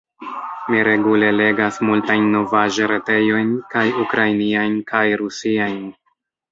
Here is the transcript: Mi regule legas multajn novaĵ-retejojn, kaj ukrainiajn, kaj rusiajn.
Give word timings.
Mi 0.69 0.79
regule 0.87 1.29
legas 1.35 1.77
multajn 1.89 2.25
novaĵ-retejojn, 2.37 3.55
kaj 3.77 3.87
ukrainiajn, 4.09 4.77
kaj 4.95 5.09
rusiajn. 5.25 5.83